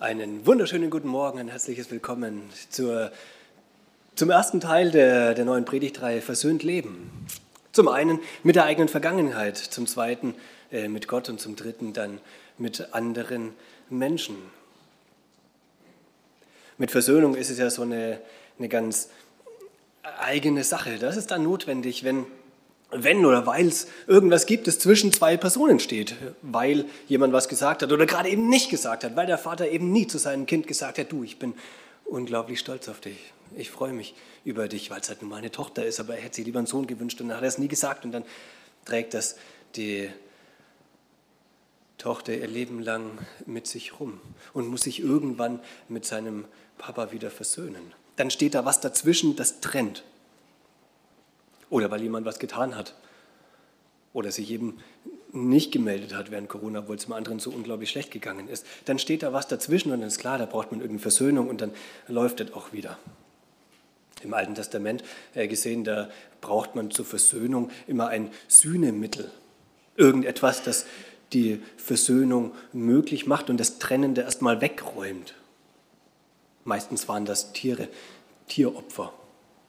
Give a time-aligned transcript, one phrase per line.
[0.00, 3.12] Einen wunderschönen guten Morgen, ein herzliches Willkommen zur,
[4.14, 7.26] zum ersten Teil der, der neuen Predigtreihe Versöhnt Leben.
[7.72, 10.34] Zum einen mit der eigenen Vergangenheit, zum zweiten
[10.72, 12.18] äh, mit Gott und zum dritten dann
[12.56, 13.52] mit anderen
[13.90, 14.36] Menschen.
[16.78, 18.22] Mit Versöhnung ist es ja so eine,
[18.58, 19.10] eine ganz
[20.18, 20.96] eigene Sache.
[20.98, 22.24] Das ist dann notwendig, wenn
[22.92, 27.82] wenn oder weil es irgendwas gibt, das zwischen zwei Personen steht, weil jemand was gesagt
[27.82, 30.66] hat oder gerade eben nicht gesagt hat, weil der Vater eben nie zu seinem Kind
[30.66, 31.54] gesagt hat, du, ich bin
[32.04, 35.50] unglaublich stolz auf dich, ich freue mich über dich, weil es halt nun mal eine
[35.50, 37.58] Tochter ist, aber er hätte sich lieber einen Sohn gewünscht und dann hat er es
[37.58, 38.24] nie gesagt und dann
[38.84, 39.36] trägt das
[39.76, 40.10] die
[41.98, 44.20] Tochter ihr Leben lang mit sich rum
[44.54, 46.46] und muss sich irgendwann mit seinem
[46.78, 47.92] Papa wieder versöhnen.
[48.16, 50.02] Dann steht da was dazwischen, das trennt.
[51.70, 52.94] Oder weil jemand was getan hat.
[54.12, 54.78] Oder sich eben
[55.32, 58.66] nicht gemeldet hat während Corona, obwohl es dem anderen so unglaublich schlecht gegangen ist.
[58.84, 61.60] Dann steht da was dazwischen und dann ist klar, da braucht man irgendeine Versöhnung und
[61.60, 61.70] dann
[62.08, 62.98] läuft das auch wieder.
[64.22, 65.02] Im Alten Testament
[65.34, 69.30] äh, gesehen, da braucht man zur Versöhnung immer ein Sühnemittel.
[69.96, 70.86] Irgendetwas, das
[71.32, 75.34] die Versöhnung möglich macht und das Trennende erstmal wegräumt.
[76.64, 77.88] Meistens waren das Tiere,
[78.48, 79.12] Tieropfer.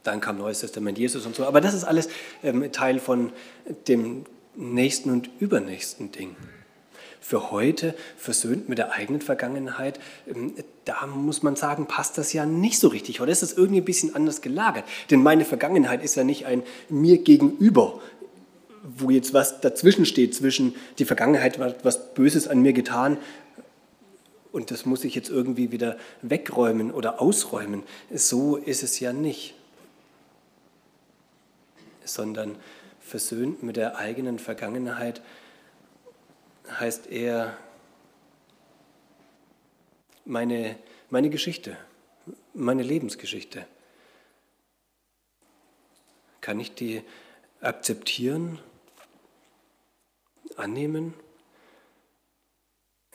[0.04, 1.46] Dann kam Neues Testament Jesus und so.
[1.46, 2.10] Aber das ist alles
[2.44, 3.32] ähm, Teil von
[3.88, 6.36] dem nächsten und übernächsten Ding.
[7.20, 12.46] Für heute, versöhnt mit der eigenen Vergangenheit, ähm, da muss man sagen, passt das ja
[12.46, 13.22] nicht so richtig.
[13.22, 14.86] Oder ist das irgendwie ein bisschen anders gelagert?
[15.12, 18.02] Denn meine Vergangenheit ist ja nicht ein mir gegenüber,
[18.84, 23.18] wo jetzt was dazwischen steht, zwischen die Vergangenheit hat was Böses an mir getan
[24.52, 27.84] und das muss ich jetzt irgendwie wieder wegräumen oder ausräumen.
[28.14, 29.56] So ist es ja nicht
[32.04, 32.58] sondern
[33.00, 35.22] versöhnt mit der eigenen Vergangenheit
[36.80, 37.58] heißt eher
[40.26, 40.78] meine,
[41.10, 41.78] meine Geschichte,
[42.54, 43.66] meine Lebensgeschichte.
[46.40, 47.04] Kann ich die
[47.60, 48.60] akzeptieren,
[50.56, 51.14] annehmen?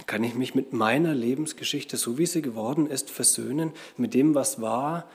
[0.07, 4.61] Kann ich mich mit meiner Lebensgeschichte, so wie sie geworden ist, versöhnen, mit dem, was
[4.61, 5.09] war,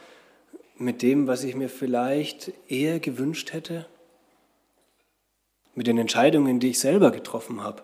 [0.77, 3.87] mit dem, was ich mir vielleicht eher gewünscht hätte?
[5.75, 7.83] Mit den Entscheidungen, die ich selber getroffen habe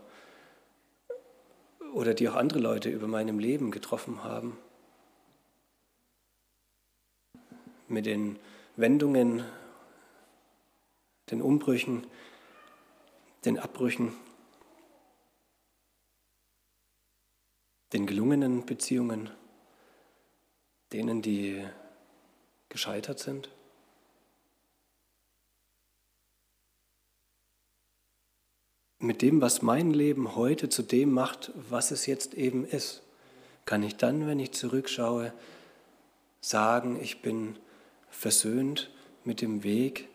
[1.93, 4.57] oder die auch andere Leute über meinem Leben getroffen haben?
[7.87, 8.37] Mit den
[8.75, 9.43] Wendungen,
[11.31, 12.05] den Umbrüchen,
[13.45, 14.13] den Abbrüchen,
[17.93, 19.29] den gelungenen Beziehungen,
[20.91, 21.65] denen, die
[22.69, 23.49] gescheitert sind?
[28.99, 33.03] Mit dem, was mein Leben heute zu dem macht, was es jetzt eben ist,
[33.65, 35.33] kann ich dann, wenn ich zurückschaue,
[36.41, 37.57] sagen, ich bin
[38.09, 38.89] versöhnt
[39.23, 40.07] mit dem Weg,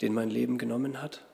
[0.00, 1.24] den mein Leben genommen hat?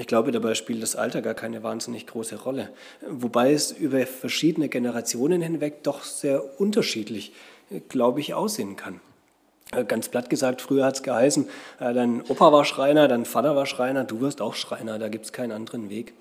[0.00, 2.70] Ich glaube, dabei spielt das Alter gar keine wahnsinnig große Rolle,
[3.08, 7.32] wobei es über verschiedene Generationen hinweg doch sehr unterschiedlich,
[7.88, 9.00] glaube ich, aussehen kann.
[9.88, 11.48] Ganz platt gesagt, früher hat es geheißen,
[11.80, 15.26] äh, dein Opa war Schreiner, dein Vater war Schreiner, du wirst auch Schreiner, da gibt
[15.26, 16.14] es keinen anderen Weg.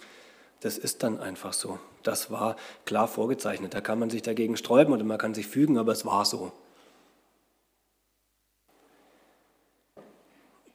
[0.61, 1.79] Das ist dann einfach so.
[2.01, 3.73] Das war klar vorgezeichnet.
[3.75, 6.51] Da kann man sich dagegen sträuben oder man kann sich fügen, aber es war so.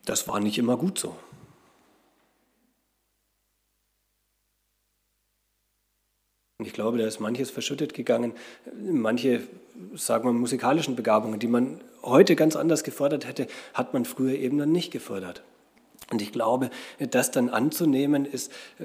[0.04, 1.16] Das war nicht immer gut so.
[6.62, 8.34] Und ich glaube, da ist manches verschüttet gegangen,
[8.80, 9.40] manche,
[9.96, 14.58] sagen wir, musikalischen Begabungen, die man heute ganz anders gefördert hätte, hat man früher eben
[14.58, 15.42] dann nicht gefördert.
[16.12, 16.70] Und ich glaube,
[17.00, 18.84] das dann anzunehmen ist, äh,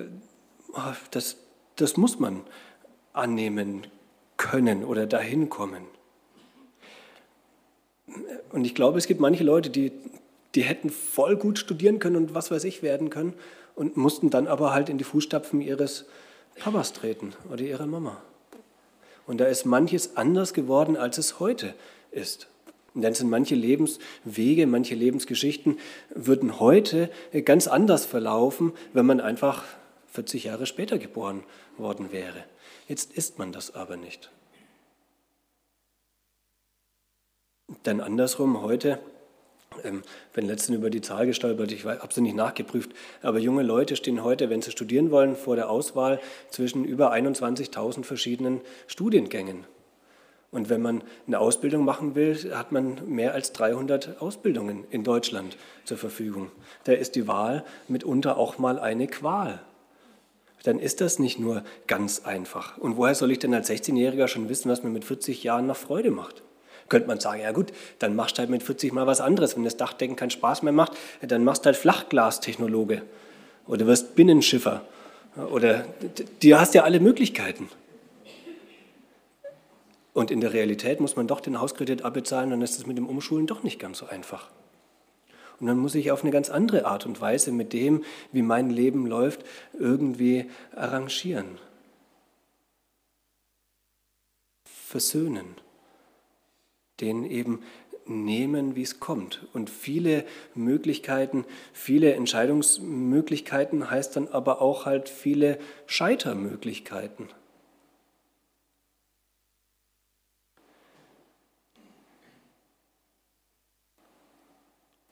[1.11, 1.37] das,
[1.75, 2.41] das muss man
[3.13, 3.85] annehmen
[4.37, 5.83] können oder dahin kommen.
[8.49, 9.91] Und ich glaube, es gibt manche Leute, die,
[10.55, 13.35] die hätten voll gut studieren können und was weiß ich werden können
[13.75, 16.07] und mussten dann aber halt in die Fußstapfen ihres
[16.59, 18.21] Papas treten oder ihrer Mama.
[19.25, 21.73] Und da ist manches anders geworden, als es heute
[22.11, 22.47] ist.
[22.93, 25.77] Und dann sind manche Lebenswege, manche Lebensgeschichten
[26.15, 27.11] würden heute
[27.45, 29.63] ganz anders verlaufen, wenn man einfach
[30.13, 31.43] 40 Jahre später geboren
[31.77, 32.43] worden wäre.
[32.87, 34.31] Jetzt ist man das aber nicht.
[37.83, 38.99] Dann andersrum heute
[40.33, 42.91] bin letztens über die Zahl gestolpert, ich habe sie nicht nachgeprüft,
[43.21, 46.19] aber junge Leute stehen heute, wenn sie studieren wollen, vor der Auswahl
[46.49, 49.65] zwischen über 21.000 verschiedenen Studiengängen.
[50.49, 55.57] Und wenn man eine Ausbildung machen will, hat man mehr als 300 Ausbildungen in Deutschland
[55.83, 56.51] zur Verfügung.
[56.85, 59.59] Da ist die Wahl mitunter auch mal eine Qual.
[60.63, 62.77] dann ist das nicht nur ganz einfach.
[62.77, 65.77] Und woher soll ich denn als 16-Jähriger schon wissen, was mir mit 40 Jahren noch
[65.77, 66.43] Freude macht?
[66.89, 69.55] Könnte man sagen, ja gut, dann machst du halt mit 40 mal was anderes.
[69.55, 73.01] Wenn das Dachdecken keinen Spaß mehr macht, dann machst du halt Flachglastechnologe
[73.67, 74.81] oder wirst Binnenschiffer
[75.51, 75.85] oder
[76.41, 77.69] du hast ja alle Möglichkeiten.
[80.13, 83.07] Und in der Realität muss man doch den Hauskredit abbezahlen, dann ist es mit dem
[83.07, 84.49] Umschulen doch nicht ganz so einfach.
[85.59, 88.69] Und dann muss ich auf eine ganz andere Art und Weise mit dem, wie mein
[88.69, 89.43] Leben läuft,
[89.77, 91.59] irgendwie arrangieren.
[94.65, 95.55] Versöhnen.
[96.99, 97.61] Den eben
[98.05, 99.47] nehmen, wie es kommt.
[99.53, 107.29] Und viele Möglichkeiten, viele Entscheidungsmöglichkeiten heißt dann aber auch halt viele Scheitermöglichkeiten.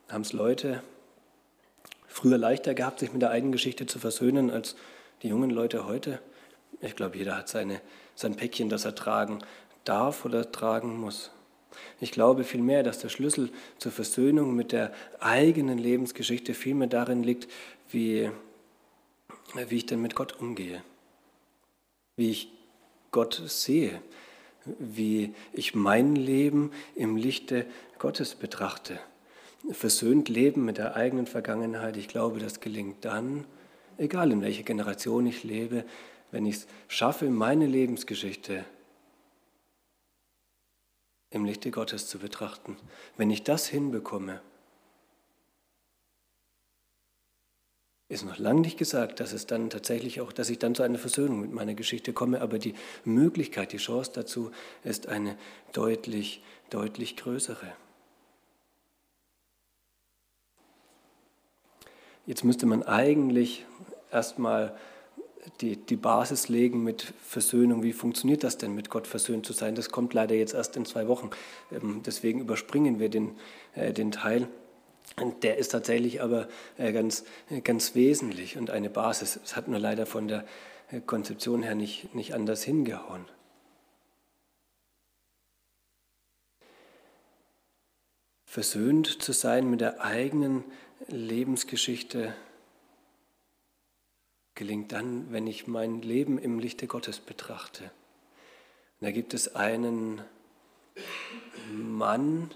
[0.10, 0.82] Haben es Leute
[2.08, 4.76] früher leichter gehabt, sich mit der eigenen Geschichte zu versöhnen, als
[5.24, 6.20] die jungen Leute heute?
[6.80, 7.82] Ich glaube, jeder hat seine,
[8.14, 9.40] sein Päckchen, das er tragen
[9.84, 11.32] darf oder tragen muss.
[12.00, 17.48] Ich glaube vielmehr, dass der Schlüssel zur Versöhnung mit der eigenen Lebensgeschichte vielmehr darin liegt,
[17.92, 18.30] wie,
[19.54, 20.84] wie ich denn mit Gott umgehe,
[22.18, 22.52] wie ich
[23.12, 24.02] Gott sehe,
[24.80, 27.66] wie ich mein Leben im Lichte
[28.00, 29.00] Gottes betrachte.
[29.72, 33.46] Versöhnt leben mit der eigenen Vergangenheit, ich glaube, das gelingt dann,
[33.98, 35.86] egal in welcher Generation ich lebe,
[36.32, 38.66] wenn ich es schaffe, meine Lebensgeschichte
[41.36, 42.78] im Lichte Gottes zu betrachten.
[43.18, 44.42] Wenn ich das hinbekomme,
[48.08, 50.98] ist noch lange nicht gesagt, dass es dann tatsächlich auch, dass ich dann zu einer
[50.98, 52.74] Versöhnung mit meiner Geschichte komme, aber die
[53.04, 54.52] Möglichkeit, die Chance dazu
[54.86, 55.38] ist eine
[55.74, 57.74] deutlich, deutlich größere.
[62.26, 63.66] Jetzt müsste man eigentlich
[64.10, 64.78] erstmal
[65.62, 67.84] die, die Basis legen mit Versöhnung.
[67.84, 69.76] Wie funktioniert das denn, mit Gott versöhnt zu sein?
[69.76, 71.30] Das kommt leider jetzt erst in zwei Wochen.
[71.72, 73.32] Ähm, deswegen überspringen wir den,
[73.76, 74.48] äh, den Teil.
[75.42, 76.48] Der ist tatsächlich aber
[76.78, 77.24] äh, ganz,
[77.64, 79.40] ganz wesentlich und eine Basis.
[79.44, 80.46] Es hat nur leider von der
[80.92, 83.26] äh, Konzeption her nicht, nicht anders hingehauen.
[88.46, 90.64] Versöhnt zu sein mit der eigenen
[91.08, 92.34] Lebensgeschichte
[94.56, 97.84] gelingt dann, wenn ich mein Leben im Lichte Gottes betrachte.
[97.84, 100.22] Und da gibt es einen
[101.72, 102.52] Mann,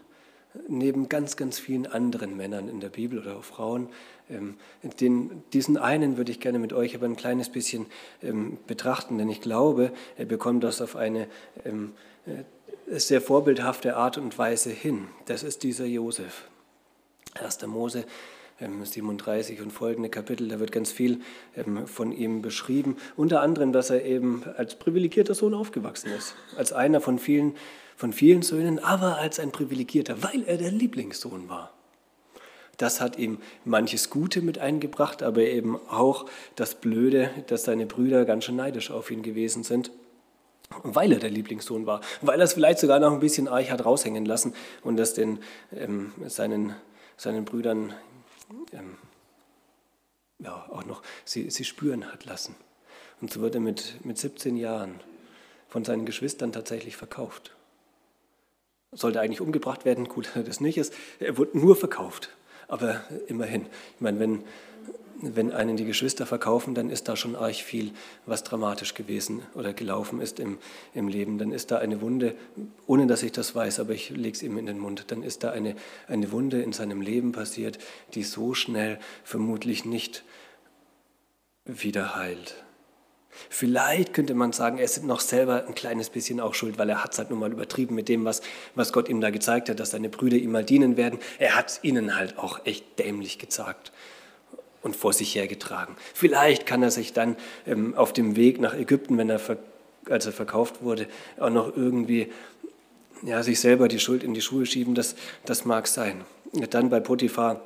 [0.68, 3.90] neben ganz, ganz vielen anderen Männern in der Bibel oder auch Frauen.
[4.30, 4.56] Ähm,
[5.00, 7.86] den, diesen einen würde ich gerne mit euch aber ein kleines bisschen
[8.24, 11.28] ähm, betrachten, denn ich glaube, er bekommt das auf eine
[11.66, 11.94] ähm,
[12.26, 15.08] äh, sehr vorbildhafte Art und Weise hin.
[15.26, 16.50] Das ist dieser Josef.
[17.36, 17.66] 1.
[17.68, 18.06] Mose
[18.60, 21.22] 37 und folgende Kapitel, da wird ganz viel
[21.56, 22.98] ähm, von ihm beschrieben.
[23.16, 26.36] Unter anderem, dass er eben als privilegierter Sohn aufgewachsen ist.
[26.58, 27.56] Als einer von vielen,
[27.96, 31.74] von vielen Söhnen, aber als ein privilegierter, weil er der Lieblingssohn war.
[32.78, 36.26] Das hat ihm manches Gute mit eingebracht, aber eben auch
[36.56, 39.92] das Blöde, dass seine Brüder ganz schön neidisch auf ihn gewesen sind
[40.84, 43.86] weil er der Lieblingssohn war, weil er es vielleicht sogar noch ein bisschen arg hat
[43.86, 44.54] raushängen lassen
[44.84, 45.40] und das den,
[45.76, 46.76] ähm, seinen,
[47.18, 47.94] seinen Brüdern
[48.74, 48.98] ähm,
[50.40, 52.56] ja, auch noch sie, sie spüren hat lassen.
[53.22, 55.00] Und so wird er mit, mit 17 Jahren
[55.68, 57.56] von seinen Geschwistern tatsächlich verkauft.
[58.92, 60.94] Sollte eigentlich umgebracht werden, gut, das nicht ist.
[61.20, 62.30] Er wurde nur verkauft,
[62.68, 63.68] aber immerhin.
[63.96, 64.44] Ich meine, wenn,
[65.22, 67.92] wenn einen die Geschwister verkaufen, dann ist da schon arg viel,
[68.26, 70.58] was dramatisch gewesen oder gelaufen ist im,
[70.94, 71.38] im Leben.
[71.38, 72.36] Dann ist da eine Wunde,
[72.88, 75.06] ohne dass ich das weiß, aber ich lege es ihm in den Mund.
[75.08, 75.76] Dann ist da eine,
[76.08, 77.80] eine Wunde in seinem Leben passiert,
[78.14, 80.24] die so schnell vermutlich nicht
[81.66, 82.64] wieder heilt.
[83.50, 87.04] Vielleicht könnte man sagen, er ist noch selber ein kleines bisschen auch schuld, weil er
[87.04, 88.42] hat es halt nun mal übertrieben mit dem, was,
[88.76, 91.20] was Gott ihm da gezeigt hat, dass seine Brüder ihm mal dienen werden.
[91.38, 93.92] Er hat es ihnen halt auch echt dämlich gezeigt
[94.82, 95.96] und vor sich hergetragen.
[96.14, 97.36] Vielleicht kann er sich dann
[97.68, 99.42] ähm, auf dem Weg nach Ägypten, wenn er,
[100.10, 101.08] als er verkauft wurde,
[101.40, 102.30] auch noch irgendwie
[103.24, 104.96] ja, sich selber die Schuld in die Schuhe schieben.
[104.96, 106.22] Das, das mag sein.
[106.70, 107.62] Dann bei Potiphar,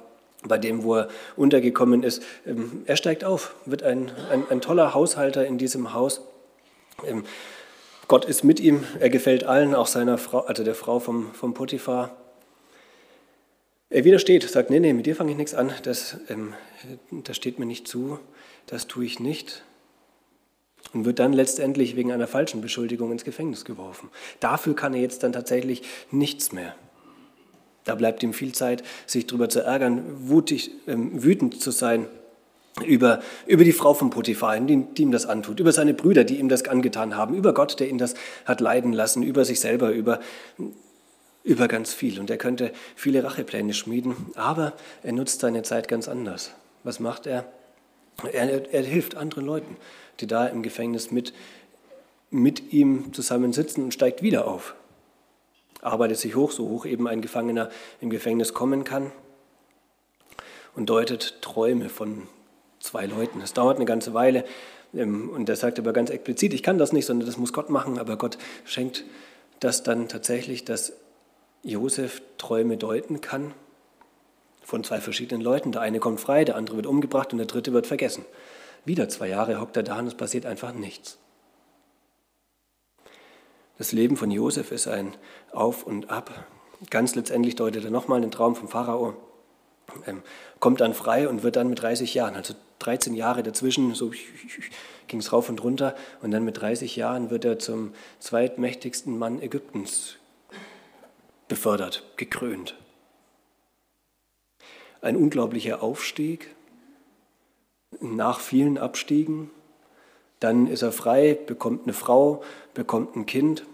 [0.45, 4.93] bei dem, wo er untergekommen ist, ähm, er steigt auf, wird ein, ein, ein, toller
[4.93, 6.21] Haushalter in diesem Haus.
[7.05, 7.23] Ähm,
[8.07, 11.53] Gott ist mit ihm, er gefällt allen, auch seiner Frau, also der Frau vom, vom
[11.53, 12.17] Potiphar.
[13.93, 16.55] Er widersteht, sagt, nee, nee, mit dir fange ich nichts an, das, ähm,
[17.11, 18.17] das steht mir nicht zu,
[18.65, 19.63] das tue ich nicht.
[20.93, 24.09] Und wird dann letztendlich wegen einer falschen Beschuldigung ins Gefängnis geworfen.
[24.39, 26.75] Dafür kann er jetzt dann tatsächlich nichts mehr.
[27.83, 32.07] Da bleibt ihm viel Zeit, sich darüber zu ärgern, wutig, ähm, wütend zu sein
[32.87, 36.39] über, über die Frau von Potiphar, die, die ihm das antut, über seine Brüder, die
[36.39, 39.91] ihm das angetan haben, über Gott, der ihn das hat leiden lassen, über sich selber,
[39.91, 40.19] über,
[41.43, 42.19] über ganz viel.
[42.19, 44.73] Und er könnte viele Rachepläne schmieden, aber
[45.03, 46.51] er nutzt seine Zeit ganz anders.
[46.83, 47.45] Was macht er?
[48.31, 49.77] Er, er, hilft anderen Leuten,
[50.19, 51.33] die da im Gefängnis mit,
[52.29, 54.75] mit ihm zusammen sitzen und steigt wieder auf.
[55.81, 57.69] Arbeitet sich hoch, so hoch eben ein Gefangener
[57.99, 59.11] im Gefängnis kommen kann
[60.75, 62.27] und deutet Träume von
[62.79, 63.41] zwei Leuten.
[63.41, 64.45] Es dauert eine ganze Weile
[64.93, 67.69] ähm, und er sagt aber ganz explizit, ich kann das nicht, sondern das muss Gott
[67.69, 69.03] machen, aber Gott schenkt
[69.59, 70.93] das dann tatsächlich, dass
[71.63, 73.53] Josef Träume deuten kann
[74.63, 75.71] von zwei verschiedenen Leuten.
[75.71, 78.25] Der eine kommt frei, der andere wird umgebracht und der dritte wird vergessen.
[78.85, 81.17] Wieder zwei Jahre hockt er da und es passiert einfach nichts.
[83.77, 85.15] Das Leben von Josef ist ein
[85.51, 86.45] Auf und Ab.
[86.89, 89.15] Ganz letztendlich deutet er nochmal den Traum vom Pharao,
[90.05, 90.21] ähm,
[90.59, 94.11] kommt dann frei und wird dann mit 30 Jahren, also 13 Jahre dazwischen, so
[95.07, 99.41] ging es rauf und runter, und dann mit 30 Jahren wird er zum zweitmächtigsten Mann
[99.41, 100.17] Ägyptens
[101.53, 102.75] befördert, gekrönt.
[105.01, 106.55] Ein unglaublicher Aufstieg
[108.01, 109.51] nach vielen Abstiegen,
[110.39, 112.43] dann ist er frei, bekommt eine Frau,
[112.73, 113.67] bekommt ein Kind.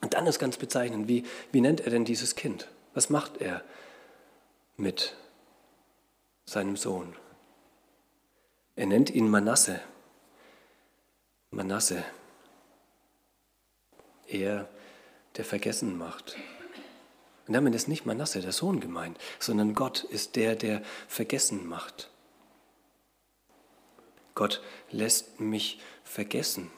[0.00, 1.22] Und dann ist ganz bezeichnend, wie,
[1.52, 2.66] wie nennt er denn dieses Kind?
[2.92, 3.62] Was macht er
[4.76, 5.14] mit
[6.44, 7.14] seinem Sohn?
[8.74, 9.80] Er nennt ihn Manasse.
[11.52, 12.02] Manasse.
[14.26, 14.68] Er,
[15.36, 16.36] der vergessen macht.
[17.46, 22.10] Und damit ist nicht Manasse, der Sohn, gemeint, sondern Gott ist der, der vergessen macht.
[24.34, 26.70] Gott lässt mich vergessen.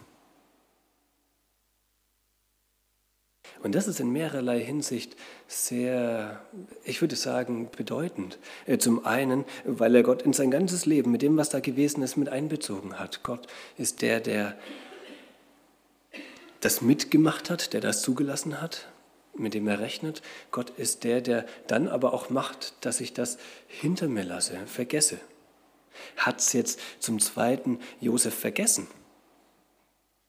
[3.62, 5.16] Und das ist in mehrerlei Hinsicht
[5.48, 6.40] sehr,
[6.84, 8.38] ich würde sagen, bedeutend.
[8.66, 12.02] Äh, zum einen, weil er Gott in sein ganzes Leben mit dem, was da gewesen
[12.02, 13.24] ist, mit einbezogen hat.
[13.24, 14.56] Gott ist der, der
[16.60, 18.88] das mitgemacht hat, der das zugelassen hat,
[19.38, 20.22] mit dem er rechnet.
[20.50, 25.18] Gott ist der, der dann aber auch macht, dass ich das hinter mir lasse, vergesse
[26.16, 28.86] hat es jetzt zum zweiten Josef vergessen.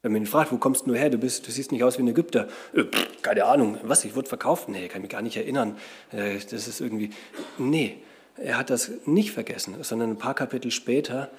[0.02, 1.10] Wenn man ihn fragt, wo kommst du her?
[1.10, 2.48] Du, bist, du siehst nicht aus wie ein Ägypter.
[2.74, 2.86] Äh,
[3.22, 4.70] keine Ahnung, was, ich wurde verkauft?
[4.70, 5.78] Nee, kann mich gar nicht erinnern.
[6.12, 7.10] Äh, das ist irgendwie.
[7.58, 7.98] Nee,
[8.38, 11.30] er hat das nicht vergessen, sondern ein paar Kapitel später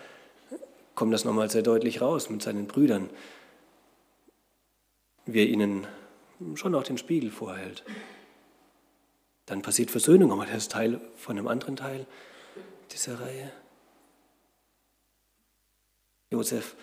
[0.95, 3.09] kommt das nochmal sehr deutlich raus mit seinen Brüdern,
[5.25, 5.87] wie er ihnen
[6.55, 7.85] schon auch den Spiegel vorhält.
[9.47, 12.07] Dann passiert Versöhnung, aber das ist Teil von einem anderen Teil
[12.93, 13.53] dieser Reihe.
[16.31, 16.77] Josef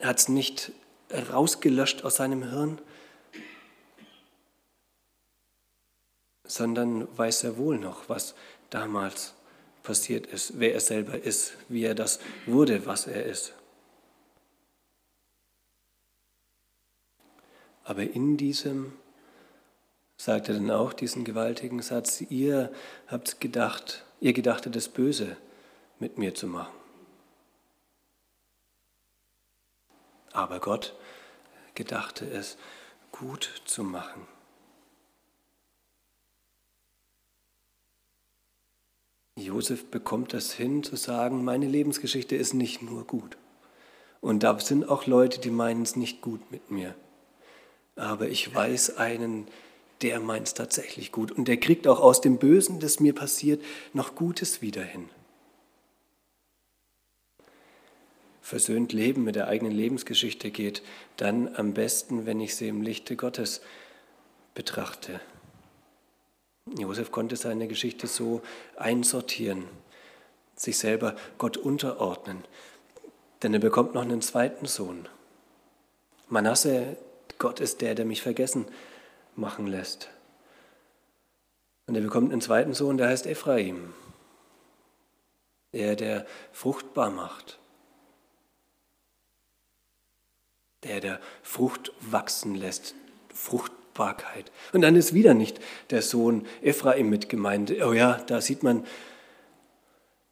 [0.00, 0.72] hat es nicht
[1.10, 2.80] rausgelöscht aus seinem Hirn,
[6.44, 8.34] sondern weiß er wohl noch, was
[8.70, 9.34] damals
[9.82, 13.54] passiert ist, wer er selber ist, wie er das wurde, was er ist.
[17.84, 18.92] Aber in diesem
[20.16, 22.72] sagt er dann auch diesen gewaltigen Satz, ihr
[23.06, 25.36] habt gedacht, ihr gedachtet das Böse
[25.98, 26.74] mit mir zu machen.
[30.32, 30.94] Aber Gott
[31.74, 32.56] gedachte es
[33.12, 34.26] gut zu machen.
[39.36, 43.36] Josef bekommt das hin zu sagen, meine Lebensgeschichte ist nicht nur gut.
[44.20, 46.94] Und da sind auch Leute, die meinen es nicht gut mit mir.
[47.96, 49.46] Aber ich weiß einen,
[50.02, 51.32] der meint es tatsächlich gut.
[51.32, 55.08] Und der kriegt auch aus dem Bösen, das mir passiert, noch Gutes wieder hin.
[58.44, 60.82] versöhnt leben mit der eigenen Lebensgeschichte geht,
[61.16, 63.62] dann am besten, wenn ich sie im Lichte Gottes
[64.54, 65.18] betrachte.
[66.78, 68.42] Josef konnte seine Geschichte so
[68.76, 69.64] einsortieren,
[70.56, 72.44] sich selber Gott unterordnen,
[73.42, 75.08] denn er bekommt noch einen zweiten Sohn.
[76.28, 76.98] Manasse,
[77.38, 78.66] Gott ist der, der mich vergessen
[79.36, 80.10] machen lässt.
[81.86, 83.92] Und er bekommt einen zweiten Sohn, der heißt Ephraim,
[85.72, 87.58] der, der fruchtbar macht.
[90.84, 92.94] der der Frucht wachsen lässt,
[93.32, 94.52] Fruchtbarkeit.
[94.72, 95.60] Und dann ist wieder nicht
[95.90, 97.72] der Sohn Ephraim mit gemeint.
[97.82, 98.86] Oh ja, da sieht man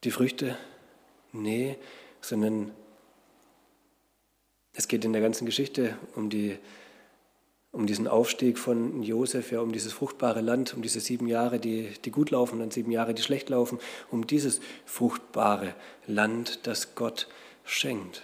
[0.05, 0.57] die Früchte.
[1.33, 1.79] Nee,
[2.21, 2.73] sondern
[4.75, 6.59] es geht in der ganzen Geschichte um, die,
[7.73, 11.89] um diesen Aufstieg von Josef, ja, um dieses fruchtbare Land, um diese sieben Jahre, die,
[12.05, 13.79] die gut laufen, dann sieben Jahre, die schlecht laufen,
[14.11, 15.75] um dieses fruchtbare
[16.07, 17.29] Land, das Gott
[17.65, 18.23] schenkt.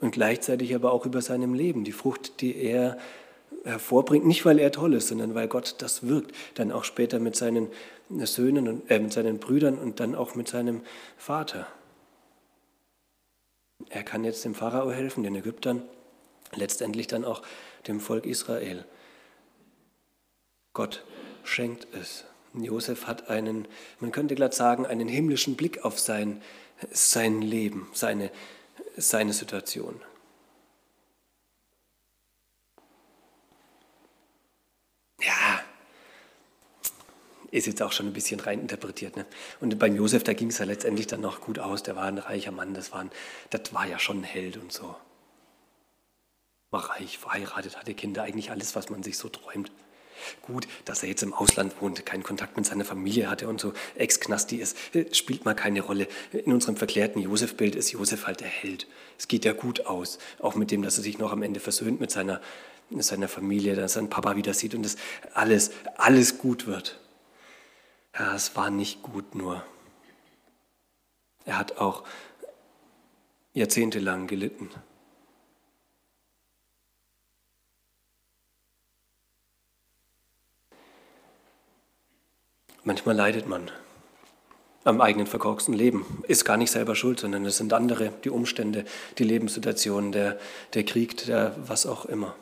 [0.00, 2.98] Und gleichzeitig aber auch über seinem Leben, die Frucht, die er
[3.64, 7.36] hervorbringt, nicht weil er toll ist, sondern weil Gott das wirkt, dann auch später mit
[7.36, 7.68] seinen
[8.10, 10.82] Söhnen und äh, mit seinen Brüdern und dann auch mit seinem
[11.16, 11.66] Vater.
[13.90, 15.82] Er kann jetzt dem Pharao helfen, den Ägyptern,
[16.54, 17.42] letztendlich dann auch
[17.88, 18.84] dem Volk Israel.
[20.72, 21.04] Gott
[21.44, 22.24] schenkt es.
[22.54, 23.68] Josef hat einen,
[24.00, 26.42] man könnte glatt sagen, einen himmlischen Blick auf sein,
[26.90, 28.30] sein Leben, seine,
[28.96, 30.00] seine Situation.
[35.20, 35.60] Ja,
[37.50, 39.16] ist jetzt auch schon ein bisschen reininterpretiert.
[39.16, 39.26] Ne?
[39.60, 41.82] Und beim Josef, da ging es ja letztendlich dann noch gut aus.
[41.82, 43.10] Der war ein reicher Mann, das war, ein,
[43.50, 44.94] das war ja schon ein Held und so.
[46.70, 49.72] War reich, verheiratet, hatte Kinder, eigentlich alles, was man sich so träumt.
[50.42, 53.72] Gut, dass er jetzt im Ausland wohnt, keinen Kontakt mit seiner Familie hatte und so
[53.94, 56.08] Ex-Knasti ist, äh, spielt mal keine Rolle.
[56.32, 58.86] In unserem verklärten Josef-Bild ist Josef halt der Held.
[59.16, 62.00] Es geht ja gut aus, auch mit dem, dass er sich noch am Ende versöhnt
[62.00, 62.40] mit seiner,
[62.90, 64.96] mit seiner Familie, dass er seinen Papa wieder sieht und dass
[65.34, 66.98] alles, alles gut wird.
[68.18, 69.64] Ja, es war nicht gut nur.
[71.44, 72.04] Er hat auch
[73.54, 74.70] jahrzehntelang gelitten.
[82.84, 83.70] Manchmal leidet man
[84.84, 86.22] am eigenen verkorksten Leben.
[86.28, 88.84] Ist gar nicht selber schuld, sondern es sind andere, die Umstände,
[89.18, 90.38] die Lebenssituation, der,
[90.74, 92.34] der Krieg, der was auch immer.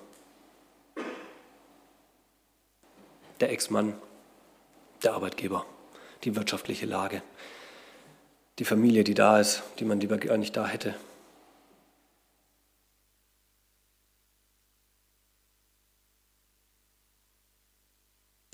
[3.40, 3.94] Der Ex-Mann,
[5.02, 5.66] der Arbeitgeber,
[6.24, 7.22] die wirtschaftliche Lage,
[8.58, 10.94] die Familie, die da ist, die man lieber gar nicht da hätte.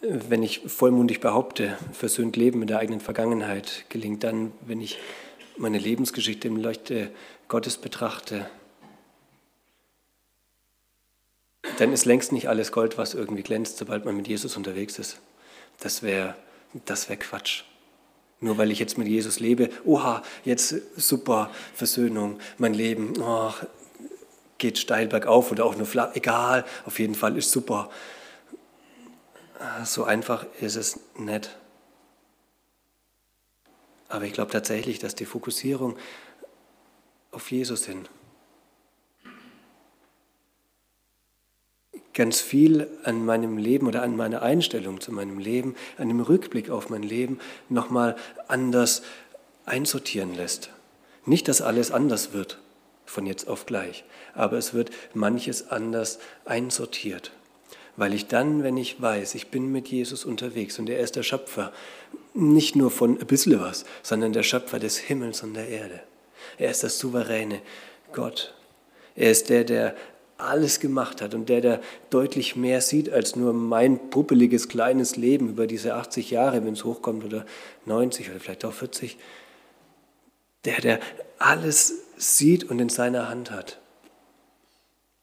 [0.05, 4.99] Wenn ich vollmundig behaupte, versöhnt Leben mit der eigenen Vergangenheit gelingt dann, wenn ich
[5.57, 7.13] meine Lebensgeschichte im Leuchte
[7.47, 8.51] Gottes betrachte,
[11.79, 15.21] dann ist längst nicht alles Gold, was irgendwie glänzt, sobald man mit Jesus unterwegs ist.
[15.79, 16.35] Das wäre
[16.85, 17.63] das wär Quatsch.
[18.41, 23.53] Nur weil ich jetzt mit Jesus lebe, oha, jetzt super Versöhnung, mein Leben oh,
[24.59, 27.89] geht steil bergauf oder auch nur flach, egal, auf jeden Fall ist super
[29.85, 31.57] so einfach ist es nicht.
[34.09, 35.97] Aber ich glaube tatsächlich, dass die Fokussierung
[37.31, 38.09] auf Jesus hin
[42.15, 46.69] ganz viel an meinem Leben oder an meiner Einstellung zu meinem Leben, an dem Rückblick
[46.69, 47.39] auf mein Leben
[47.71, 48.17] nochmal
[48.49, 49.03] anders
[49.65, 50.71] einsortieren lässt.
[51.25, 52.59] Nicht, dass alles anders wird
[53.07, 57.33] von jetzt auf gleich, aber es wird manches anders einsortiert
[57.97, 61.23] weil ich dann, wenn ich weiß, ich bin mit Jesus unterwegs und er ist der
[61.23, 61.73] Schöpfer,
[62.35, 66.01] nicht nur von ein bisschen was, sondern der Schöpfer des Himmels und der Erde.
[66.59, 67.61] Er ist das souveräne
[68.13, 68.55] Gott.
[69.15, 69.95] Er ist der, der
[70.39, 75.51] alles gemacht hat und der, der deutlich mehr sieht als nur mein puppeliges kleines Leben
[75.51, 77.47] über diese 80 Jahre, wenn es hochkommt, oder
[77.87, 79.19] 90 oder vielleicht auch 40.
[80.65, 81.01] Der, der
[81.39, 83.79] alles sieht und in seiner Hand hat.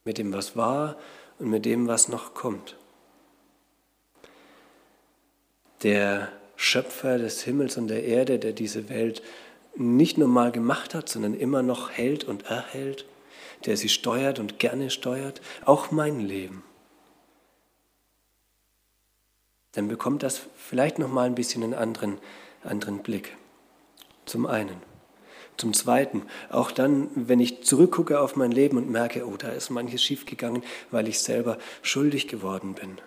[0.06, 0.98] Mit dem, was war
[1.40, 2.76] und mit dem, was noch kommt.
[5.84, 9.24] Der Schöpfer des Himmels und der Erde, der diese Welt
[9.76, 13.06] nicht nur mal gemacht hat, sondern immer noch hält und erhält,
[13.66, 16.64] der sie steuert und gerne steuert, auch mein Leben.
[19.74, 22.18] Dann bekommt das vielleicht noch mal ein bisschen einen anderen,
[22.64, 23.38] anderen Blick.
[24.26, 24.89] Zum einen.
[25.60, 29.70] Zum Zweiten, auch dann, wenn ich zurückgucke auf mein Leben und merke, oh, da ist
[29.70, 32.98] manches schiefgegangen, weil ich selber schuldig geworden bin,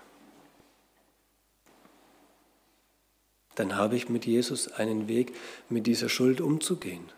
[3.54, 5.34] dann habe ich mit Jesus einen Weg,
[5.70, 7.10] mit dieser Schuld umzugehen.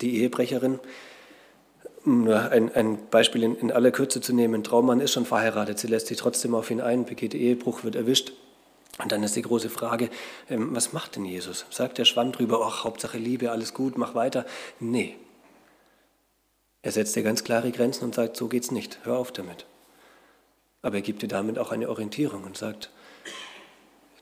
[0.00, 0.78] Die Ehebrecherin,
[2.04, 5.88] um ein, ein Beispiel in, in aller Kürze zu nehmen, Traummann ist schon verheiratet, sie
[5.88, 8.32] lässt sich trotzdem auf ihn ein, begeht Ehebruch, wird erwischt
[8.98, 10.10] und dann ist die große Frage,
[10.50, 11.66] ähm, was macht denn Jesus?
[11.70, 14.44] Sagt der Schwamm drüber, ach, Hauptsache Liebe, alles gut, mach weiter?
[14.80, 15.16] Nee.
[16.82, 19.66] Er setzt dir ganz klare Grenzen und sagt, so geht's nicht, hör auf damit.
[20.82, 22.90] Aber er gibt dir damit auch eine Orientierung und sagt,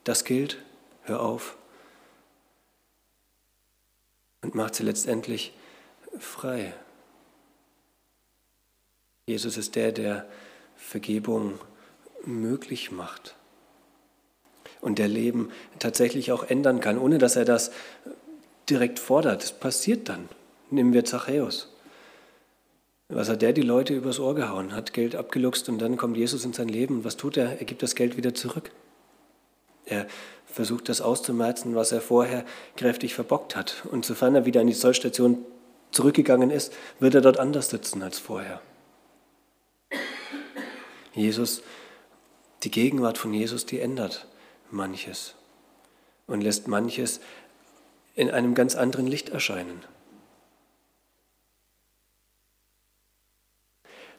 [0.03, 0.57] das gilt,
[1.03, 1.57] hör auf.
[4.41, 5.53] Und macht sie letztendlich
[6.19, 6.73] frei.
[9.25, 10.27] Jesus ist der, der
[10.75, 11.59] Vergebung
[12.23, 13.35] möglich macht
[14.81, 17.71] und der Leben tatsächlich auch ändern kann, ohne dass er das
[18.69, 19.43] direkt fordert.
[19.43, 20.29] Das passiert dann.
[20.69, 21.73] Nehmen wir Zachäus.
[23.09, 26.43] Was hat der die Leute übers Ohr gehauen, hat Geld abgeluchst und dann kommt Jesus
[26.43, 27.05] in sein Leben.
[27.05, 27.59] Was tut er?
[27.59, 28.71] Er gibt das Geld wieder zurück.
[29.85, 30.07] Er
[30.45, 32.43] versucht das auszumerzen, was er vorher
[32.75, 33.85] kräftig verbockt hat.
[33.89, 35.45] Und sofern er wieder an die Zollstation
[35.91, 38.61] zurückgegangen ist, wird er dort anders sitzen als vorher.
[41.13, 41.63] Jesus,
[42.63, 44.27] die Gegenwart von Jesus, die ändert
[44.71, 45.35] manches
[46.27, 47.19] und lässt manches
[48.15, 49.83] in einem ganz anderen Licht erscheinen.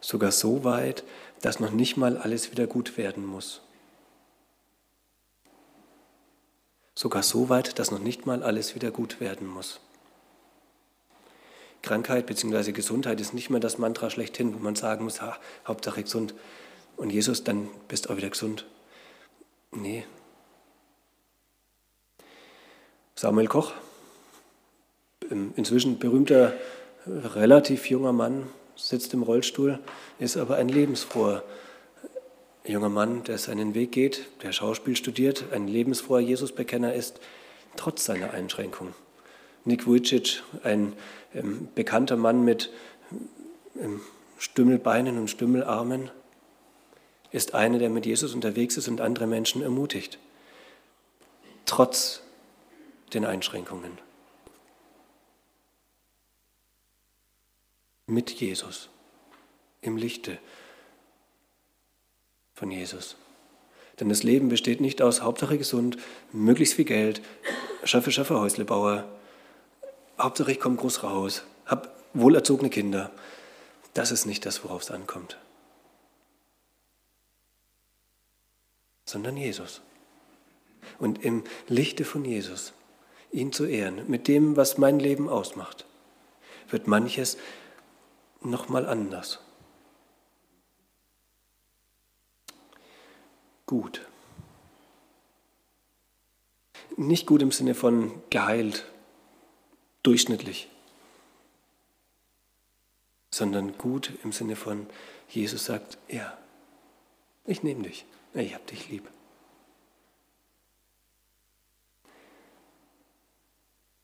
[0.00, 1.04] Sogar so weit,
[1.42, 3.61] dass noch nicht mal alles wieder gut werden muss.
[6.94, 9.80] Sogar so weit, dass noch nicht mal alles wieder gut werden muss.
[11.82, 12.72] Krankheit bzw.
[12.72, 16.34] Gesundheit ist nicht mehr das Mantra schlechthin, wo man sagen muss, ha, Hauptsache gesund.
[16.96, 18.66] Und Jesus, dann bist du auch wieder gesund.
[19.70, 20.04] Nee.
[23.18, 23.72] Samuel Koch,
[25.57, 26.52] inzwischen berühmter,
[27.04, 29.81] relativ junger Mann, sitzt im Rollstuhl,
[30.20, 31.42] ist aber ein lebensfroher
[32.64, 37.18] junger Mann, der seinen Weg geht, der Schauspiel studiert, ein lebensfroher Jesusbekenner ist,
[37.74, 38.94] trotz seiner Einschränkung.
[39.64, 40.92] Nick Vujicic, ein
[41.35, 42.70] ähm, bekannter Mann mit
[43.81, 44.00] ähm,
[44.38, 46.12] Stümmelbeinen und Stümmelarmen,
[47.33, 50.20] ist einer, der mit Jesus unterwegs ist und andere Menschen ermutigt,
[51.66, 52.22] trotz
[53.14, 53.98] den Einschränkungen.
[58.06, 58.88] Mit Jesus,
[59.82, 60.38] im Lichte
[62.54, 63.16] von Jesus.
[64.00, 65.98] Denn das Leben besteht nicht aus Hauptsache gesund,
[66.32, 67.20] möglichst viel Geld,
[67.84, 69.08] schaffe, schaffe Häuslebauer,
[70.18, 73.12] Hauptsache ich komme groß raus, habe wohlerzogene Kinder.
[73.94, 75.38] Das ist nicht das, worauf es ankommt.
[79.04, 79.80] Sondern Jesus.
[80.98, 82.72] Und im Lichte von Jesus,
[83.32, 85.86] ihn zu ehren, mit dem, was mein Leben ausmacht,
[86.70, 87.36] wird manches
[88.40, 89.40] nochmal anders.
[93.66, 94.06] Gut.
[96.96, 98.86] Nicht gut im Sinne von geheilt,
[100.02, 100.68] durchschnittlich,
[103.30, 104.86] sondern gut im Sinne von,
[105.28, 106.36] Jesus sagt, ja,
[107.44, 109.08] ich nehme dich, ich habe dich lieb.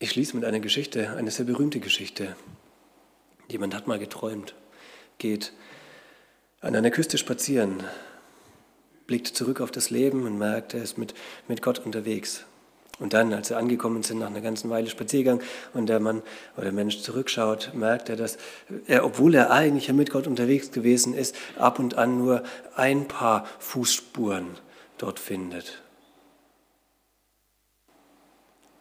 [0.04, 2.36] Ich schließe mit einer Geschichte, eine sehr berühmte Geschichte.
[3.48, 4.54] Jemand hat mal geträumt,
[5.16, 5.54] geht
[6.60, 7.82] an einer Küste spazieren,
[9.06, 11.14] blickt zurück auf das Leben und merkt, er ist mit,
[11.48, 12.44] mit Gott unterwegs.
[12.98, 15.40] Und dann, als sie angekommen sind, nach einer ganzen Weile Spaziergang
[15.72, 16.20] und der Mann
[16.56, 18.36] oder der Mensch zurückschaut, merkt er, dass
[18.86, 22.42] er, obwohl er eigentlich mit Gott unterwegs gewesen ist, ab und an nur
[22.76, 24.48] ein paar Fußspuren
[24.98, 25.82] dort findet.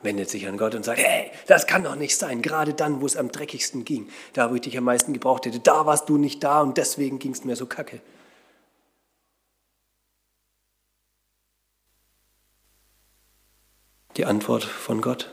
[0.04, 3.06] Wendet sich an Gott und sagt, hey, das kann doch nicht sein, gerade dann, wo
[3.06, 6.18] es am dreckigsten ging, da, wo ich dich am meisten gebraucht hätte, da warst du
[6.18, 8.02] nicht da und deswegen ging es mir so kacke.
[14.18, 15.32] Die Antwort von Gott.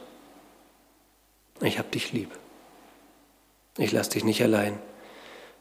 [1.60, 2.30] Ich hab dich lieb.
[3.76, 4.78] Ich lass dich nicht allein.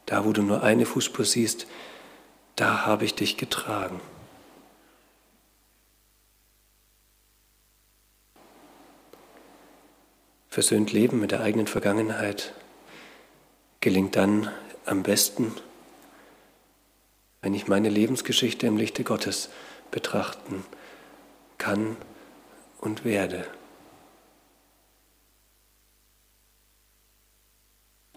[0.05, 1.67] Da, wo du nur eine Fußspur siehst,
[2.55, 3.99] da habe ich dich getragen.
[10.59, 12.53] Versöhnt Leben mit der eigenen Vergangenheit
[13.79, 14.51] gelingt dann
[14.85, 15.53] am besten,
[17.41, 19.47] wenn ich meine Lebensgeschichte im Lichte Gottes
[19.89, 20.65] betrachten
[21.57, 21.95] kann
[22.81, 23.47] und werde.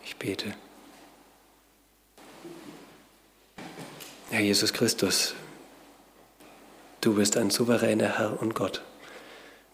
[0.02, 0.52] Ich bete.
[4.30, 5.36] Herr Jesus Christus,
[7.02, 8.82] du bist ein souveräner Herr und Gott.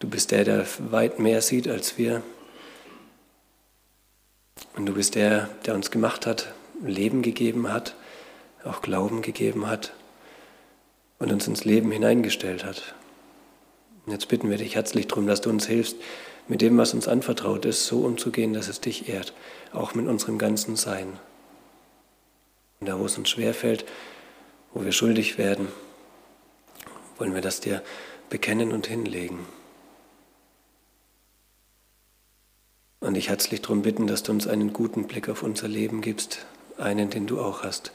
[0.01, 2.23] Du bist der, der weit mehr sieht als wir.
[4.77, 7.95] Und du bist der, der uns gemacht hat, Leben gegeben hat,
[8.65, 9.93] auch Glauben gegeben hat
[11.19, 12.95] und uns ins Leben hineingestellt hat.
[14.07, 15.97] Und jetzt bitten wir dich herzlich darum, dass du uns hilfst,
[16.47, 19.35] mit dem, was uns anvertraut ist, so umzugehen, dass es dich ehrt,
[19.73, 21.19] auch mit unserem ganzen Sein.
[22.81, 23.85] Und da, wo es uns schwerfällt,
[24.73, 25.69] wo wir schuldig werden,
[27.19, 27.83] wollen wir das dir
[28.31, 29.41] bekennen und hinlegen.
[33.01, 36.47] Und ich herzlich darum bitten, dass du uns einen guten Blick auf unser Leben gibst,
[36.79, 37.93] einen, den du auch hast.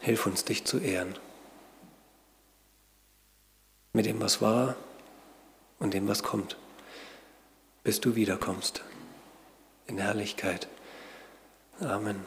[0.00, 1.14] Hilf uns, dich zu ehren
[3.92, 4.76] mit dem, was war
[5.78, 6.56] und dem, was kommt,
[7.82, 8.84] bis du wiederkommst
[9.86, 10.68] in Herrlichkeit.
[11.80, 12.20] Amen.